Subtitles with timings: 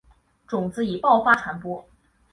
[0.47, 1.85] 种子以爆发传播。